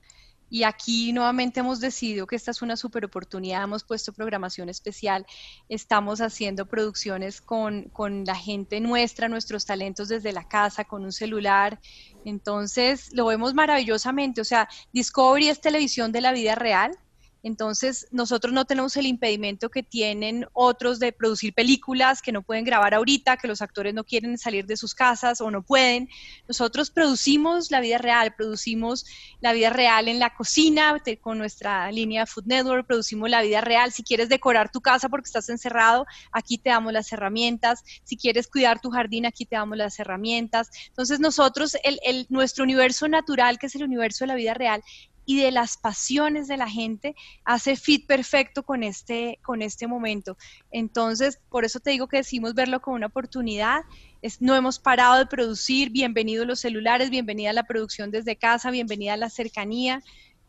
Y 0.50 0.66
aquí 0.66 1.14
nuevamente 1.14 1.62
hemos 1.62 1.80
decidido 1.80 2.28
que 2.28 2.36
esta 2.36 2.52
es 2.52 2.62
una 2.62 2.78
super 2.78 3.04
oportunidad, 3.06 3.64
hemos 3.64 3.84
puesto 3.84 4.14
programación 4.14 4.70
especial, 4.70 5.26
estamos 5.68 6.22
haciendo 6.22 6.68
producciones 6.68 7.42
con, 7.42 7.86
con, 7.86 8.24
la 8.24 8.36
gente 8.36 8.80
nuestra, 8.80 9.30
nuestros 9.30 9.66
talentos 9.66 10.10
desde 10.10 10.32
la 10.32 10.48
casa, 10.48 10.84
con 10.84 11.06
un 11.06 11.12
celular. 11.12 11.80
Entonces, 12.24 13.12
lo 13.14 13.26
vemos 13.26 13.56
maravillosamente. 13.56 14.42
O 14.42 14.46
sea, 14.46 14.70
Discovery 14.92 15.50
es 15.50 15.60
televisión 15.60 16.12
de 16.12 16.22
la 16.22 16.32
vida 16.32 16.54
real, 16.54 17.00
entonces, 17.44 18.08
nosotros 18.12 18.54
no 18.54 18.64
tenemos 18.64 18.96
el 18.96 19.06
impedimento 19.06 19.70
que 19.70 19.84
tienen 19.84 20.48
otros 20.54 20.98
de 21.00 21.12
producir 21.12 21.54
películas 21.54 22.22
que 22.22 22.32
no 22.32 22.42
pueden 22.42 22.64
grabar 22.64 22.94
ahorita, 22.94 23.36
que 23.36 23.50
los 23.50 23.62
actores 23.62 23.94
no 23.94 24.06
quieren 24.06 24.38
salir 24.38 24.66
de 24.66 24.78
sus 24.78 24.96
casas 24.96 25.42
o 25.42 25.52
no 25.52 25.62
pueden. 25.62 26.08
Nosotros 26.48 26.90
producimos 26.90 27.70
la 27.70 27.82
vida 27.82 27.98
real, 27.98 28.34
producimos 28.34 29.06
la 29.42 29.52
vida 29.52 29.70
real 29.70 30.08
en 30.08 30.20
la 30.20 30.34
cocina 30.34 31.02
con 31.20 31.38
nuestra 31.38 31.92
línea 31.92 32.26
Food 32.26 32.46
Network, 32.46 32.88
producimos 32.88 33.30
la 33.30 33.42
vida 33.42 33.60
real. 33.60 33.92
Si 33.92 34.04
quieres 34.04 34.30
decorar 34.30 34.72
tu 34.72 34.80
casa 34.80 35.10
porque 35.10 35.28
estás 35.28 35.50
encerrado, 35.50 36.06
aquí 36.32 36.58
te 36.58 36.70
damos 36.70 36.94
las 36.94 37.12
herramientas. 37.12 37.84
Si 38.06 38.16
quieres 38.16 38.48
cuidar 38.48 38.80
tu 38.80 38.90
jardín, 38.90 39.26
aquí 39.26 39.46
te 39.46 39.58
damos 39.58 39.78
las 39.78 40.00
herramientas. 40.00 40.70
Entonces, 40.88 41.20
nosotros, 41.20 41.76
el, 41.84 42.26
nuestro 42.30 42.64
universo 42.64 43.10
natural, 43.10 43.60
que 43.60 43.66
es 43.66 43.76
el 43.76 43.84
universo 43.84 44.24
de 44.24 44.28
la 44.28 44.36
vida 44.36 44.54
real, 44.54 44.82
y 45.26 45.42
de 45.42 45.52
las 45.52 45.78
pasiones 45.78 46.48
de 46.48 46.58
la 46.58 46.70
gente 46.70 47.16
hace 47.46 47.76
fit 47.76 48.06
perfecto 48.08 48.64
con 48.64 48.84
este, 48.84 49.40
con 49.44 49.62
este 49.62 49.88
momento. 49.88 50.38
Entonces, 50.72 51.40
por 51.50 51.66
eso 51.66 51.80
te 51.80 51.92
digo 51.92 52.08
que 52.08 52.18
decimos 52.18 52.54
verlo 52.54 52.82
como 52.82 52.96
una 52.96 53.08
oportunidad. 53.08 53.82
Es, 54.22 54.42
no 54.42 54.56
hemos 54.56 54.80
parado 54.80 55.18
de 55.18 55.26
producir, 55.26 55.92
bienvenidos 55.92 56.48
los 56.48 56.60
celulares, 56.60 57.10
bienvenida 57.10 57.52
a 57.52 57.54
la 57.54 57.64
producción 57.64 58.12
desde 58.12 58.36
casa, 58.36 58.72
bienvenida 58.72 59.14
a 59.14 59.18
la 59.18 59.30
cercanía 59.30 60.02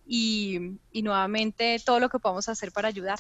y, 0.07 0.59
y 0.93 1.03
nuevamente 1.03 1.81
todo 1.85 2.01
lo 2.01 2.09
que 2.09 2.19
podamos 2.19 2.49
hacer 2.49 2.73
para 2.73 2.89
ayudar. 2.89 3.19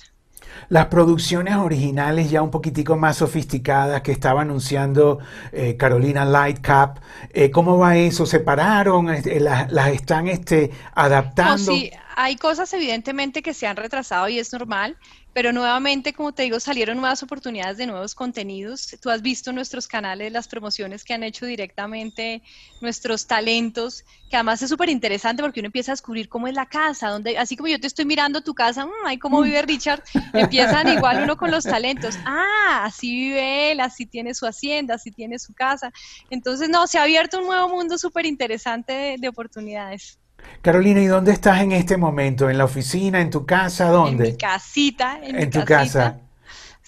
Las 0.69 0.87
producciones 0.87 1.57
originales 1.57 2.31
ya 2.31 2.43
un 2.43 2.51
poquitico 2.51 2.97
más 2.97 3.19
sofisticadas 3.19 4.03
que 4.03 4.13
estaba 4.13 4.43
anunciando 4.43 5.19
eh, 5.53 5.77
Carolina 5.77 6.25
Lightcap, 6.25 6.99
eh, 7.33 7.51
¿cómo 7.51 7.79
va 7.79 7.97
eso? 7.97 8.27
¿Se 8.27 8.41
pararon? 8.41 9.11
Este, 9.11 9.41
¿Las, 9.41 9.71
las 9.71 9.89
están 9.89 10.29
este, 10.29 10.71
adaptando? 10.95 11.59
sí, 11.59 11.91
hay 12.17 12.37
cosas 12.37 12.73
evidentemente 12.73 13.43
que 13.43 13.55
se 13.55 13.67
han 13.67 13.77
retrasado 13.77 14.29
y 14.29 14.39
es 14.39 14.53
normal. 14.53 14.97
Pero 15.35 15.53
nuevamente, 15.53 16.13
como 16.13 16.33
te 16.33 16.45
digo, 16.45 16.61
salieron 16.61 16.97
nuevas 16.99 17.25
oportunidades 17.25 17.77
de 17.77 17.89
nuevos 17.89 18.15
contenidos. 18.15 18.97
Tú 19.03 19.11
has 19.11 19.21
visto 19.21 19.53
nuestros 19.53 19.89
canales, 19.89 20.31
las 20.31 20.47
promociones 20.47 21.03
que 21.03 21.13
han 21.13 21.25
hecho 21.25 21.45
directamente 21.45 22.45
nuestros 22.81 23.27
talentos, 23.27 24.05
que 24.31 24.37
además 24.37 24.63
es 24.63 24.71
súper 24.71 24.91
interesante 24.91 25.43
porque 25.43 25.59
uno 25.59 25.67
empieza 25.67 25.91
a 25.91 25.95
descubrir 25.95 26.29
cómo 26.29 26.47
es 26.47 26.55
la 26.55 26.67
casa, 26.67 27.09
donde, 27.09 27.37
así 27.37 27.57
como 27.57 27.67
yo 27.67 27.81
te 27.81 27.89
estoy 27.89 28.05
mirando 28.05 28.43
tu 28.43 28.55
casa, 28.55 28.87
ay, 29.05 29.19
cómo 29.19 29.43
vive 29.43 29.61
Richard, 29.63 30.05
empiezan 30.33 30.89
igual 30.89 31.25
uno 31.25 31.37
con 31.37 31.51
los 31.51 31.65
talentos. 31.65 32.15
Ah, 32.25 32.85
así 32.85 33.11
vive 33.11 33.73
él, 33.73 33.81
así 33.81 34.07
tiene 34.07 34.35
su 34.35 34.47
hacienda, 34.47 34.95
así 34.95 35.11
tiene 35.11 35.41
su 35.41 35.53
casa. 35.53 35.91
Entonces, 36.31 36.69
no, 36.69 36.87
se 36.87 36.99
ha 36.99 37.03
abierto 37.03 37.41
un 37.41 37.47
nuevo 37.47 37.69
mundo 37.69 37.99
súper 37.99 38.25
interesante 38.25 39.17
de 39.19 39.29
oportunidades. 39.29 40.21
Carolina, 40.63 41.01
¿y 41.01 41.07
dónde 41.07 41.33
estás 41.33 41.61
en 41.61 41.73
este 41.73 41.97
momento? 41.97 42.49
¿En 42.49 42.59
la 42.59 42.65
oficina? 42.65 43.21
¿En 43.21 43.31
tu 43.31 43.45
casa? 43.45 43.89
¿Dónde? 43.89 44.25
En 44.25 44.33
mi 44.33 44.39
casita. 44.39 45.19
En, 45.23 45.51
tu 45.51 45.65
casa. 45.65 46.19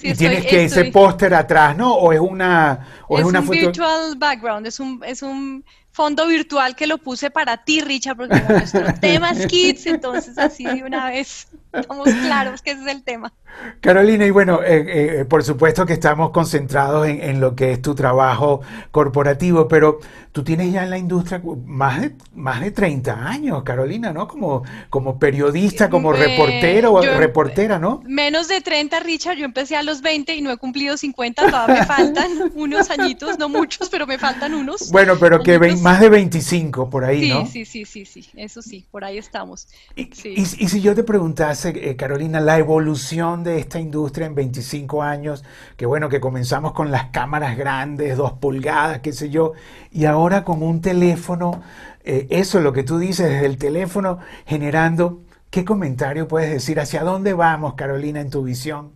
y 0.00 0.14
tienes 0.14 0.46
que 0.46 0.64
ese 0.64 0.86
póster 0.86 1.34
atrás, 1.34 1.76
¿no? 1.76 1.94
¿O 1.94 2.12
es 2.12 2.20
una, 2.20 2.86
o 3.08 3.18
es, 3.18 3.24
una 3.24 3.40
un 3.40 3.48
virtual 3.48 4.16
background, 4.16 4.66
es 4.66 4.80
un, 4.80 5.02
es 5.04 5.22
un 5.22 5.64
fondo 5.96 6.26
virtual 6.26 6.76
que 6.76 6.86
lo 6.86 6.98
puse 6.98 7.30
para 7.30 7.64
ti, 7.64 7.80
Richard, 7.80 8.16
porque 8.16 8.38
nuestro 8.48 8.92
tema 9.00 9.30
es 9.30 9.46
kids, 9.48 9.86
entonces 9.86 10.36
así 10.36 10.64
de 10.64 10.82
una 10.82 11.10
vez 11.10 11.48
estamos 11.80 12.08
claros 12.08 12.62
que 12.62 12.72
ese 12.72 12.82
es 12.82 12.88
el 12.88 13.02
tema. 13.02 13.32
Carolina, 13.80 14.26
y 14.26 14.30
bueno, 14.30 14.62
eh, 14.62 15.20
eh, 15.20 15.24
por 15.24 15.44
supuesto 15.44 15.86
que 15.86 15.92
estamos 15.92 16.30
concentrados 16.30 17.06
en, 17.06 17.40
lo 17.40 17.54
que 17.54 17.72
es 17.72 17.82
tu 17.82 17.94
trabajo 17.94 18.60
corporativo, 18.90 19.68
pero 19.68 20.00
tú 20.32 20.42
tienes 20.42 20.72
ya 20.72 20.84
en 20.84 20.90
la 20.90 20.98
industria 20.98 21.40
más 21.64 22.00
de, 22.00 22.12
más 22.34 22.60
de 22.60 22.70
30 22.70 23.26
años, 23.26 23.62
Carolina, 23.62 24.12
¿no? 24.12 24.28
Como, 24.28 24.62
como 24.90 25.18
periodista, 25.18 25.88
como 25.88 26.12
reportero 26.12 26.92
o 26.92 27.00
reportera, 27.00 27.78
¿no? 27.78 28.02
Menos 28.04 28.48
de 28.48 28.60
30, 28.60 29.00
Richard, 29.00 29.36
yo 29.36 29.44
empecé 29.44 29.76
a 29.76 29.82
los 29.82 30.02
20 30.02 30.34
y 30.34 30.42
no 30.42 30.50
he 30.50 30.56
cumplido 30.56 30.96
50, 30.96 31.46
todavía 31.46 31.80
me 31.80 31.86
faltan 31.86 32.30
unos 32.54 32.90
añitos, 32.90 33.38
no 33.38 33.48
muchos, 33.48 33.88
pero 33.88 34.06
me 34.06 34.18
faltan 34.18 34.54
unos. 34.54 34.90
Bueno, 34.90 35.14
pero 35.18 35.42
que 35.42 35.58
más 35.58 36.00
de 36.00 36.08
25 36.08 36.90
por 36.90 37.04
ahí, 37.04 37.28
¿no? 37.28 37.46
Sí, 37.46 37.64
sí, 37.64 37.84
sí, 37.84 38.04
sí, 38.04 38.28
eso 38.36 38.62
sí, 38.62 38.86
por 38.90 39.04
ahí 39.04 39.18
estamos. 39.18 39.68
Y, 39.94 40.10
y 40.24 40.44
si 40.44 40.80
yo 40.80 40.94
te 40.94 41.02
preguntase, 41.02 41.65
eh, 41.70 41.96
Carolina, 41.96 42.40
la 42.40 42.58
evolución 42.58 43.44
de 43.44 43.58
esta 43.58 43.78
industria 43.80 44.26
en 44.26 44.34
25 44.34 45.02
años, 45.02 45.44
que 45.76 45.86
bueno, 45.86 46.08
que 46.08 46.20
comenzamos 46.20 46.72
con 46.72 46.90
las 46.90 47.06
cámaras 47.10 47.56
grandes, 47.56 48.16
dos 48.16 48.32
pulgadas, 48.34 49.00
qué 49.00 49.12
sé 49.12 49.30
yo, 49.30 49.52
y 49.90 50.04
ahora 50.04 50.44
con 50.44 50.62
un 50.62 50.80
teléfono, 50.80 51.62
eh, 52.04 52.26
eso 52.30 52.58
es 52.58 52.64
lo 52.64 52.72
que 52.72 52.82
tú 52.82 52.98
dices 52.98 53.28
desde 53.28 53.46
el 53.46 53.58
teléfono, 53.58 54.18
generando, 54.46 55.22
¿qué 55.50 55.64
comentario 55.64 56.28
puedes 56.28 56.50
decir? 56.50 56.80
¿Hacia 56.80 57.02
dónde 57.02 57.32
vamos, 57.34 57.74
Carolina, 57.74 58.20
en 58.20 58.30
tu 58.30 58.42
visión? 58.42 58.92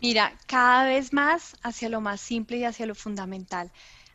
Mira, 0.00 0.32
cada 0.46 0.84
vez 0.84 1.12
más 1.12 1.56
hacia 1.62 1.88
lo 1.90 2.00
más 2.00 2.20
simple 2.20 2.56
y 2.56 2.64
hacia 2.64 2.86
lo 2.86 2.94
fundamental. 2.94 3.70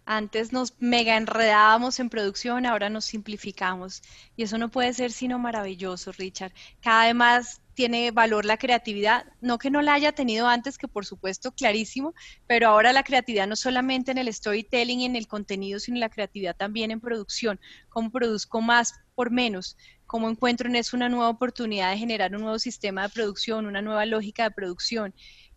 Antes 0.05 0.53
nos 0.53 0.75
mega 0.79 1.17
enredábamos 1.17 2.00
en 2.00 2.09
producción, 2.09 2.65
ahora 2.65 2.89
nos 2.89 3.05
simplificamos. 3.05 4.03
Y 4.35 4.43
eso 4.43 4.57
no 4.57 4.69
puede 4.69 4.93
ser 4.93 5.12
sino 5.12 5.39
maravilloso, 5.39 6.12
Richard. 6.12 6.53
Cada 6.81 7.05
vez 7.05 7.15
más 7.15 7.62
tiene 7.75 8.12
valor 8.12 8.45
la 8.45 8.57
creatividad, 8.57 9.25
no 9.41 9.57
que 9.57 9.69
no 9.69 9.81
la 9.81 9.93
haya 9.93 10.13
tenido 10.13 10.47
antes, 10.47 10.77
que 10.77 10.88
por 10.88 11.05
supuesto 11.05 11.51
clarísimo, 11.51 12.13
pero 12.47 12.69
ahora 12.69 12.93
la 12.93 13.03
creatividad 13.03 13.47
no 13.47 13.55
solamente 13.55 14.12
en 14.12 14.17
el 14.17 14.33
storytelling 14.33 15.01
y 15.01 15.05
en 15.05 15.15
el 15.15 15.27
contenido, 15.27 15.79
sino 15.79 16.00
la 16.00 16.09
creatividad 16.09 16.55
también 16.55 16.91
en 16.91 17.01
producción, 17.01 17.59
cómo 17.89 18.12
produzco 18.12 18.62
más 18.62 18.93
por 19.13 19.29
menos, 19.31 19.77
cómo 20.05 20.29
encuentro 20.29 20.69
en 20.69 20.75
eso 20.75 20.95
una 20.95 21.09
nueva 21.09 21.29
oportunidad 21.29 21.91
de 21.91 21.97
generar 21.97 22.33
un 22.35 22.41
nuevo 22.41 22.59
sistema 22.59 23.03
de 23.03 23.09
producción, 23.09 23.65
una 23.65 23.81
nueva 23.81 24.05
lógica 24.05 24.43
de 24.43 24.51
producción. 24.51 25.13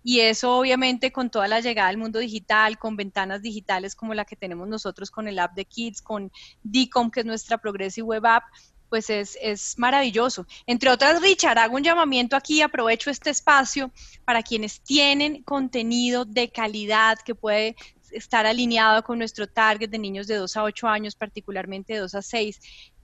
Y 0.09 0.21
eso 0.21 0.57
obviamente 0.57 1.13
con 1.13 1.29
toda 1.29 1.49
la 1.49 1.61
llegada 1.61 1.91
al 1.91 1.99
mundo 1.99 2.19
digital, 2.19 2.79
con 2.79 2.97
ventanas 2.97 3.43
digitales 3.43 3.95
como 3.95 4.15
la 4.15 4.25
que 4.25 4.37
tenemos 4.37 4.67
nosotros 4.67 5.11
con 5.11 5.29
el 5.29 5.39
app 5.39 5.55
de 5.55 5.67
Kids, 5.67 6.01
con 6.01 6.33
DICOM, 6.63 7.11
que 7.11 7.21
es 7.21 7.27
nuestra 7.27 7.59
Progressive 7.59 8.07
Web 8.07 8.25
App, 8.25 8.45
pues 8.89 9.11
es, 9.11 9.37
es, 9.43 9.79
maravilloso. 9.79 10.47
Entre 10.67 10.89
otras, 10.89 11.21
Richard, 11.21 11.59
hago 11.59 11.77
un 11.77 11.83
llamamiento 11.85 12.37
aquí, 12.37 12.63
aprovecho 12.63 13.11
este 13.11 13.29
espacio 13.29 13.91
para 14.25 14.43
quienes 14.43 14.81
tienen 14.81 15.43
contenido 15.43 16.25
de 16.25 16.49
calidad 16.49 17.19
que 17.23 17.35
puede 17.35 17.77
estar 18.11 18.47
alineado 18.47 19.03
con 19.03 19.19
nuestro 19.19 19.47
target 19.47 19.91
de 19.91 19.99
niños 19.99 20.27
de 20.27 20.37
2 20.37 20.57
a 20.57 20.63
8 20.63 20.89
años, 20.89 21.17
particularmente 21.17 21.93
de 21.93 21.99
2 21.99 22.15
a 22.15 22.23
6, 22.23 22.61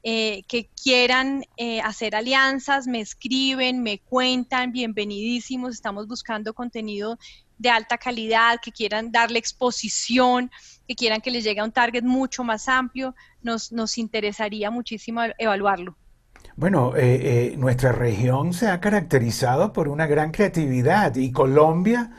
eh, 0.07 0.43
que 0.49 0.69
quieran 0.83 1.47
eh, 1.57 1.81
hacer 1.81 2.15
alianzas, 2.15 2.87
me 2.87 3.01
escriben, 3.01 3.83
me 3.83 4.01
cuentan, 4.01 4.71
bienvenidísimos, 4.71 5.73
estamos 5.73 6.07
buscando 6.07 6.53
contenido 6.53 7.19
de 7.57 7.71
alta 7.71 7.97
calidad, 7.97 8.61
que 8.63 8.71
quieran 8.71 9.11
darle 9.11 9.39
exposición, 9.39 10.51
que 10.87 10.95
quieran 10.95 11.23
que 11.23 11.31
les 11.31 11.43
llegue 11.43 11.61
a 11.61 11.65
un 11.65 11.73
target 11.73 12.03
mucho 12.03 12.45
más 12.45 12.69
amplio, 12.69 13.15
nos, 13.41 13.73
nos 13.73 13.97
interesaría 13.97 14.71
muchísimo 14.71 15.23
evaluarlo. 15.39 15.97
Bueno, 16.55 16.93
eh, 16.95 17.55
nuestra 17.57 17.93
región 17.93 18.53
se 18.53 18.69
ha 18.69 18.81
caracterizado 18.81 19.73
por 19.73 19.89
una 19.89 20.07
gran 20.07 20.33
creatividad 20.33 21.17
y 21.17 21.33
Colombia, 21.33 22.13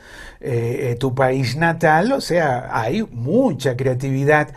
tu 0.98 1.14
país 1.14 1.56
natal, 1.56 2.10
o 2.10 2.20
sea, 2.20 2.68
hay 2.72 3.04
mucha 3.04 3.76
creatividad 3.76 4.52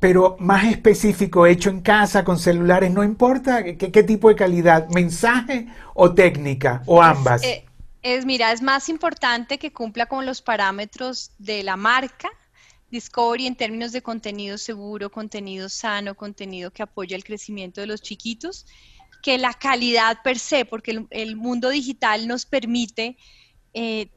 pero 0.00 0.36
más 0.40 0.64
específico, 0.64 1.46
hecho 1.46 1.70
en 1.70 1.82
casa, 1.82 2.24
con 2.24 2.38
celulares, 2.38 2.90
no 2.90 3.04
importa 3.04 3.62
qué, 3.62 4.02
tipo 4.02 4.30
de 4.30 4.34
calidad, 4.34 4.88
mensaje 4.88 5.68
o 5.94 6.12
técnica, 6.12 6.82
o 6.86 7.02
ambas. 7.02 7.42
Eh, 7.44 7.66
es, 8.02 8.24
mira, 8.24 8.50
es 8.50 8.62
más 8.62 8.88
importante 8.88 9.58
que 9.58 9.72
cumpla 9.72 10.06
con 10.06 10.24
los 10.24 10.40
parámetros 10.40 11.32
de 11.38 11.62
la 11.62 11.76
marca 11.76 12.30
Discovery 12.90 13.46
en 13.46 13.56
términos 13.56 13.92
de 13.92 14.02
contenido 14.02 14.58
seguro, 14.58 15.10
contenido 15.10 15.68
sano, 15.68 16.14
contenido 16.14 16.70
que 16.70 16.82
apoya 16.82 17.16
el 17.16 17.24
crecimiento 17.24 17.80
de 17.80 17.86
los 17.86 18.02
chiquitos, 18.02 18.66
que 19.22 19.38
la 19.38 19.54
calidad 19.54 20.22
per 20.24 20.38
se, 20.38 20.64
porque 20.64 21.06
el, 21.10 21.36
mundo 21.36 21.68
digital 21.68 22.26
nos 22.26 22.46
permite 22.46 23.16
eh, 23.74 24.08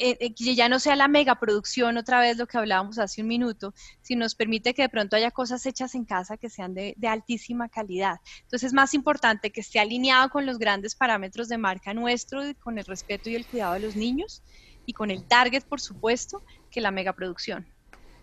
eh, 0.00 0.16
eh, 0.20 0.34
que 0.34 0.54
ya 0.54 0.68
no 0.68 0.78
sea 0.78 0.96
la 0.96 1.08
megaproducción, 1.08 1.96
otra 1.96 2.20
vez 2.20 2.36
lo 2.36 2.46
que 2.46 2.56
hablábamos 2.56 2.98
hace 2.98 3.22
un 3.22 3.28
minuto, 3.28 3.74
sino 4.00 4.24
nos 4.24 4.34
permite 4.34 4.74
que 4.74 4.82
de 4.82 4.88
pronto 4.88 5.16
haya 5.16 5.30
cosas 5.30 5.64
hechas 5.66 5.94
en 5.94 6.04
casa 6.04 6.36
que 6.36 6.48
sean 6.48 6.74
de, 6.74 6.94
altísima 7.08 7.68
calidad. 7.68 8.16
Entonces 8.42 8.68
es 8.68 8.72
más 8.72 8.94
importante 8.94 9.50
que 9.50 9.60
esté 9.60 9.80
alineado 9.80 10.28
con 10.30 10.46
los 10.46 10.58
grandes 10.58 10.94
parámetros 10.94 11.48
de 11.48 11.58
marca 11.58 11.94
nuestro, 11.94 12.42
con 12.60 12.78
el 12.78 12.84
respeto 12.84 13.28
y 13.30 13.34
el 13.34 13.46
cuidado 13.46 13.74
de 13.74 13.80
los 13.80 13.96
niños 13.96 14.42
y 14.86 14.92
con 14.92 15.10
el 15.10 15.24
target, 15.24 15.64
por 15.64 15.80
supuesto, 15.80 16.42
que 16.70 16.80
la 16.80 16.90
megaproducción. 16.90 17.66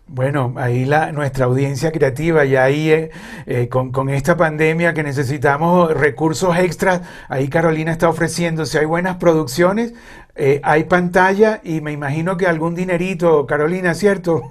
Bueno, 0.08 0.54
ahí 0.56 0.84
la, 0.84 1.10
nuestra 1.10 1.46
audiencia 1.46 1.90
creativa 1.90 2.44
y 2.44 2.54
ahí 2.54 2.90
eh, 3.46 3.68
con, 3.68 3.90
con, 3.90 4.08
esta 4.08 4.36
pandemia 4.36 4.94
que 4.94 5.02
necesitamos 5.02 5.92
recursos 5.92 6.56
extras, 6.56 7.02
ahí 7.28 7.48
Carolina 7.48 7.90
está 7.90 8.08
ofreciendo, 8.08 8.66
si 8.66 8.78
hay 8.78 8.84
buenas 8.84 9.16
producciones, 9.16 9.94
eh, 10.36 10.60
hay 10.62 10.84
pantalla 10.84 11.60
y 11.64 11.80
me 11.80 11.92
imagino 11.92 12.36
que 12.36 12.46
algún 12.46 12.74
dinerito, 12.74 13.46
Carolina, 13.46 13.94
¿cierto? 13.94 14.42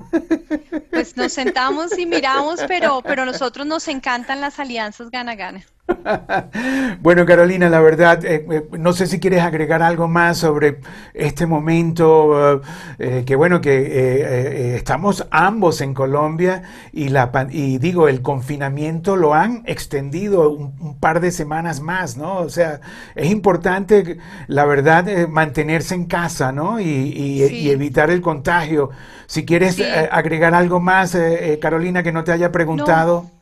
Pues 0.89 1.15
nos 1.15 1.33
sentamos 1.33 1.97
y 1.97 2.05
miramos, 2.05 2.61
pero, 2.67 3.01
pero 3.03 3.25
nosotros 3.25 3.67
nos 3.67 3.87
encantan 3.87 4.41
las 4.41 4.59
alianzas 4.59 5.11
gana-gana. 5.11 5.63
bueno, 7.01 7.25
Carolina, 7.25 7.69
la 7.69 7.79
verdad, 7.79 8.25
eh, 8.25 8.45
eh, 8.49 8.67
no 8.77 8.93
sé 8.93 9.05
si 9.05 9.19
quieres 9.19 9.41
agregar 9.41 9.83
algo 9.83 10.07
más 10.07 10.39
sobre 10.39 10.79
este 11.13 11.45
momento, 11.45 12.61
eh, 12.97 13.23
que 13.25 13.35
bueno, 13.35 13.61
que 13.61 14.75
estamos 14.75 15.27
ambos 15.29 15.81
en 15.81 15.93
Colombia 15.93 16.63
y, 16.91 17.09
la, 17.09 17.31
y 17.51 17.77
digo, 17.77 18.07
el 18.07 18.21
confinamiento 18.21 19.15
lo 19.15 19.33
han 19.33 19.61
extendido 19.65 20.49
un, 20.49 20.95
par 20.99 21.19
de 21.19 21.31
semanas 21.31 21.81
más, 21.81 22.17
¿no? 22.17 22.37
O 22.37 22.49
sea, 22.49 22.79
es 23.13 23.29
importante, 23.29 24.17
la 24.47 24.65
verdad, 24.65 25.27
mantenerse 25.27 25.93
en 25.93 26.05
casa, 26.05 26.51
¿no? 26.51 26.79
Y, 26.79 27.69
evitar 27.69 28.09
el 28.09 28.21
contagio. 28.21 28.89
Si 29.27 29.45
quieres 29.45 29.81
agregar 30.11 30.53
algo 30.55 30.79
más, 30.79 31.17
Carolina, 31.61 32.01
que 32.03 32.11
no 32.11 32.23
te 32.23 32.31
haya 32.31 32.51
preguntado. 32.51 33.34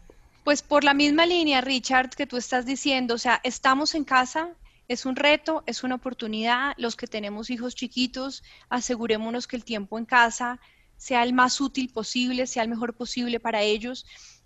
Pues 0.43 0.61
por 0.61 0.83
la 0.83 0.93
misma 0.93 1.25
línea, 1.25 1.61
Richard, 1.61 2.09
que 2.09 2.27
tú 2.27 2.35
estás 2.35 2.65
diciendo, 2.65 3.15
o 3.15 3.17
sea, 3.17 3.39
estamos 3.43 3.95
en 3.95 4.03
casa, 4.03 4.49
es 4.89 5.05
un 5.05 5.15
reto, 5.15 5.63
es 5.67 5.83
una 5.83 5.95
oportunidad. 5.95 6.73
Los 6.77 6.97
que 6.97 7.07
tenemos 7.07 7.49
hijos 7.49 7.75
chiquitos, 7.75 8.43
asegurémonos 8.67 9.47
que 9.47 9.55
el 9.55 9.63
tiempo 9.63 9.97
en 9.97 10.05
casa 10.05 10.59
sea 10.97 11.23
el 11.23 11.31
más 11.31 11.61
útil 11.61 11.89
posible, 11.93 12.45
sea 12.45 12.63
el 12.63 12.69
mejor 12.69 12.93
posible 12.93 13.39
para 13.39 13.61
ellos. 13.61 14.05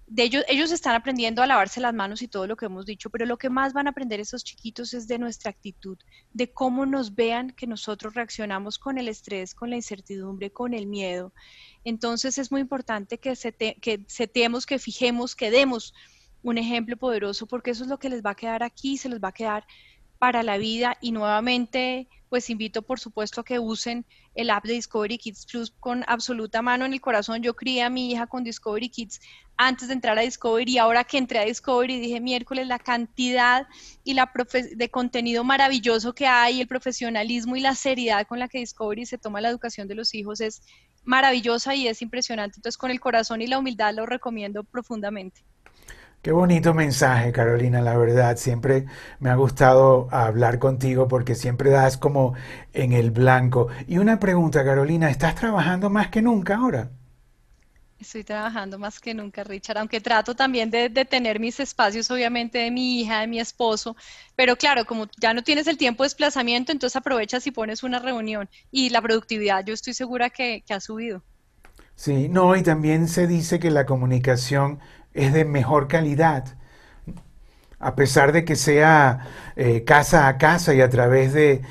De 0.10 0.24
ellos, 0.24 0.46
ellos 0.48 0.72
están 0.72 0.96
aprendiendo 0.96 1.44
a 1.44 1.48
lavarse 1.48 1.82
las 1.82 1.94
manos 1.94 2.22
y 2.22 2.30
todo 2.30 2.48
lo 2.48 2.56
que 2.56 2.66
hemos 2.66 2.86
dicho, 2.86 3.10
pero 3.10 3.26
lo 3.26 3.38
que 3.38 3.50
más 3.50 3.74
van 3.74 3.88
a 3.88 3.90
aprender 3.90 4.22
esos 4.22 4.44
chiquitos 4.44 4.94
es 4.94 5.06
de 5.06 5.20
nuestra 5.20 5.52
actitud, 5.52 5.98
de 6.34 6.50
cómo 6.52 6.86
nos 6.86 7.14
vean 7.14 7.52
que 7.52 7.68
nosotros 7.68 8.14
reaccionamos 8.14 8.80
con 8.80 8.98
el 8.98 9.10
estrés, 9.10 9.54
con 9.54 9.70
la 9.70 9.76
incertidumbre, 9.76 10.50
con 10.50 10.74
el 10.74 10.88
miedo. 10.88 11.34
Entonces 11.84 12.38
es 12.38 12.52
muy 12.52 12.62
importante 12.62 13.18
que, 13.18 13.34
que 13.82 14.06
setemos, 14.08 14.66
que 14.66 14.80
fijemos, 14.80 15.36
que 15.36 15.52
demos 15.52 15.94
un 16.42 16.58
ejemplo 16.58 16.96
poderoso, 16.96 17.46
porque 17.46 17.72
eso 17.72 17.84
es 17.84 17.90
lo 17.90 18.00
que 18.00 18.10
les 18.10 18.24
va 18.26 18.30
a 18.32 18.36
quedar 18.36 18.64
aquí, 18.64 18.98
se 18.98 19.10
les 19.10 19.20
va 19.22 19.30
a 19.30 19.34
quedar 19.34 19.68
para 20.18 20.42
la 20.42 20.58
vida 20.58 20.98
y 21.02 21.12
nuevamente 21.12 22.08
pues 22.30 22.50
invito 22.50 22.82
por 22.82 23.00
supuesto 23.00 23.42
a 23.42 23.46
que 23.46 23.60
usen 23.60 24.06
el 24.36 24.50
app 24.50 24.66
de 24.66 24.74
Discovery 24.74 25.18
Kids 25.18 25.46
Plus 25.46 25.72
con 25.80 26.04
absoluta 26.08 26.62
mano 26.62 26.86
en 26.86 26.94
el 26.94 27.02
corazón. 27.02 27.42
Yo 27.42 27.56
crié 27.56 27.84
a 27.84 27.90
mi 27.90 28.12
hija 28.12 28.28
con 28.28 28.44
Discovery 28.44 28.90
Kids 28.90 29.20
antes 29.58 29.88
de 29.88 29.96
entrar 29.96 30.18
a 30.18 30.22
Discovery 30.22 30.74
y 30.74 30.78
ahora 30.78 31.04
que 31.04 31.18
entré 31.18 31.40
a 31.40 31.46
Discovery 31.46 32.00
dije 32.00 32.22
miércoles 32.22 32.68
la 32.68 32.80
cantidad 32.80 33.68
y 34.04 34.14
la 34.14 34.32
de 34.76 34.90
contenido 34.90 35.44
maravilloso 35.44 36.14
que 36.14 36.28
hay, 36.28 36.62
el 36.62 36.68
profesionalismo 36.68 37.56
y 37.56 37.62
la 37.62 37.76
seriedad 37.76 38.28
con 38.28 38.40
la 38.40 38.48
que 38.48 38.60
Discovery 38.60 39.06
se 39.06 39.18
toma 39.18 39.42
la 39.42 39.50
educación 39.50 39.88
de 39.88 39.96
los 39.96 40.14
hijos 40.14 40.42
es 40.42 40.62
maravillosa 41.04 41.74
y 41.74 41.88
es 41.88 42.02
impresionante. 42.02 42.58
Entonces 42.58 42.78
con 42.78 42.92
el 42.92 43.00
corazón 43.00 43.42
y 43.42 43.48
la 43.48 43.58
humildad 43.58 43.94
lo 43.96 44.06
recomiendo 44.06 44.64
profundamente. 44.64 45.44
Qué 46.22 46.32
bonito 46.32 46.74
mensaje, 46.74 47.32
Carolina, 47.32 47.82
la 47.82 47.98
verdad. 47.98 48.36
Siempre 48.38 48.86
me 49.20 49.30
ha 49.30 49.36
gustado 49.36 50.08
hablar 50.12 50.60
contigo 50.60 51.08
porque 51.08 51.36
siempre 51.36 51.70
das 51.70 51.98
como 51.98 52.34
en 52.74 52.92
el 52.92 53.12
blanco. 53.12 53.70
Y 53.88 53.98
una 53.98 54.20
pregunta, 54.20 54.66
Carolina, 54.66 55.10
¿estás 55.10 55.36
trabajando 55.36 55.90
más 55.90 56.10
que 56.10 56.22
nunca 56.22 56.58
ahora? 56.58 56.90
Estoy 58.00 58.24
trabajando 58.24 58.78
más 58.78 59.00
que 59.00 59.14
nunca, 59.16 59.44
Richard, 59.44 59.80
aunque 59.80 60.00
trato 60.00 60.36
también 60.36 60.70
de, 60.70 60.90
tener 60.90 61.40
mis 61.40 61.60
espacios, 61.60 62.12
obviamente, 62.12 62.60
de 62.60 62.70
mi 62.70 63.02
hija, 63.02 63.22
de 63.22 63.28
mi 63.28 63.40
esposo, 63.40 63.96
pero 64.36 64.56
claro, 64.56 64.86
como 64.86 65.08
ya 65.20 65.34
no 65.34 65.44
tienes 65.44 65.66
el 65.66 65.78
tiempo 65.78 66.04
de 66.04 66.08
desplazamiento, 66.08 66.72
entonces 66.72 66.96
aprovechas 66.96 67.48
y 67.48 67.52
pones 67.52 67.82
una 67.82 67.98
reunión 67.98 68.50
y 68.70 68.92
la 68.92 69.02
productividad 69.02 69.66
yo 69.66 69.74
estoy 69.74 69.96
segura 69.96 70.30
que, 70.30 70.64
que 70.68 70.76
ha 70.76 70.80
subido. 70.80 71.24
Sí, 71.96 72.30
no, 72.30 72.56
y 72.56 72.62
también 72.62 73.08
se 73.08 73.26
dice 73.26 73.60
que 73.60 73.72
la 73.72 73.88
comunicación 73.88 74.80
es 75.18 75.34
de 75.34 75.44
mejor 75.46 75.88
calidad, 75.88 76.46
a 77.80 77.96
pesar 77.96 78.32
de 78.32 78.46
que 78.46 78.56
sea 78.56 79.28
eh, 79.56 79.84
casa 79.84 80.28
a 80.28 80.38
casa 80.38 80.74
y 80.74 80.82
a 80.82 80.90
través 80.90 81.34
de, 81.34 81.62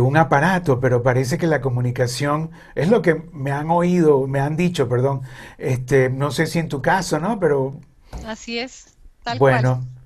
un 0.00 0.16
aparato, 0.16 0.80
pero 0.80 1.02
parece 1.02 1.38
que 1.38 1.46
la 1.46 1.60
comunicación 1.60 2.50
es 2.74 2.88
lo 2.88 3.00
que 3.00 3.22
me 3.32 3.52
han 3.52 3.70
oído, 3.70 4.26
me 4.26 4.40
han 4.40 4.56
dicho, 4.56 4.88
perdón, 4.88 5.22
este, 5.56 6.10
no 6.10 6.30
sé 6.32 6.46
si 6.46 6.58
en 6.58 6.68
tu 6.68 6.82
caso, 6.82 7.18
¿no? 7.18 7.38
Pero... 7.40 7.80
Así 8.26 8.58
es, 8.58 8.96
tal 9.22 9.38
bueno, 9.38 9.76
bueno, 9.76 9.97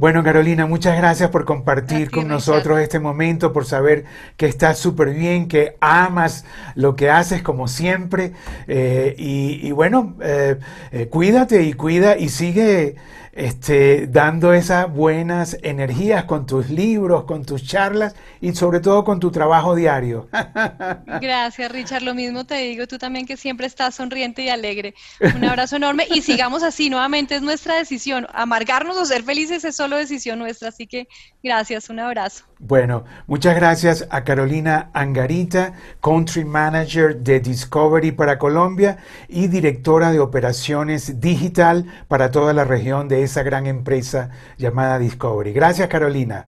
Carolina, 0.00 0.66
muchas 0.66 0.96
gracias 0.96 1.30
por 1.30 1.44
compartir 1.44 2.10
con 2.10 2.26
nosotros 2.26 2.80
este 2.80 2.98
momento, 2.98 3.52
por 3.52 3.64
saber 3.64 4.04
que 4.36 4.46
estás 4.46 4.78
súper 4.78 5.14
bien, 5.14 5.46
que 5.46 5.76
amas 5.80 6.44
lo 6.74 6.96
que 6.96 7.10
haces 7.10 7.42
como 7.42 7.68
siempre. 7.68 8.32
Eh, 8.66 9.14
y, 9.16 9.70
bueno, 9.70 10.16
eh, 10.20 10.58
eh, 10.90 11.06
cuídate 11.06 11.62
y 11.62 11.74
cuida 11.74 12.18
y 12.18 12.28
sigue 12.28 12.96
este, 13.36 14.06
dando 14.06 14.52
esas 14.52 14.92
buenas 14.92 15.58
energías 15.62 16.24
con 16.24 16.46
tus 16.46 16.70
libros, 16.70 17.24
con 17.24 17.44
tus 17.44 17.66
charlas 17.66 18.14
y 18.40 18.54
sobre 18.54 18.78
todo 18.80 19.04
con 19.04 19.18
tu 19.18 19.30
trabajo 19.32 19.74
diario. 19.74 20.28
Gracias, 21.20 21.72
Richard. 21.72 22.02
Lo 22.02 22.14
mismo 22.14 22.44
te 22.44 22.54
digo, 22.56 22.86
tú 22.86 22.96
también 22.96 23.26
que 23.26 23.36
siempre 23.36 23.66
estás 23.66 23.96
sonriente 23.96 24.42
y 24.42 24.50
alegre. 24.50 24.94
Un 25.20 25.44
abrazo 25.44 25.76
enorme 25.76 26.06
y 26.08 26.22
sigamos 26.22 26.62
así, 26.62 26.90
nuevamente 26.90 27.34
es 27.34 27.42
nuestra 27.42 27.74
decisión. 27.74 28.26
Amargarnos 28.32 28.96
o 28.96 29.04
ser 29.04 29.24
felices 29.24 29.64
es 29.64 29.74
solo 29.74 29.96
decisión 29.96 30.38
nuestra, 30.38 30.68
así 30.68 30.86
que 30.86 31.08
gracias, 31.42 31.90
un 31.90 31.98
abrazo. 31.98 32.44
Bueno, 32.66 33.04
muchas 33.26 33.56
gracias 33.56 34.06
a 34.08 34.24
Carolina 34.24 34.88
Angarita, 34.94 35.74
Country 36.00 36.46
Manager 36.46 37.14
de 37.14 37.38
Discovery 37.38 38.12
para 38.12 38.38
Colombia 38.38 38.96
y 39.28 39.48
directora 39.48 40.12
de 40.12 40.20
operaciones 40.20 41.20
digital 41.20 41.84
para 42.08 42.30
toda 42.30 42.54
la 42.54 42.64
región 42.64 43.06
de 43.06 43.22
esa 43.22 43.42
gran 43.42 43.66
empresa 43.66 44.30
llamada 44.56 44.98
Discovery. 44.98 45.52
Gracias, 45.52 45.88
Carolina. 45.88 46.42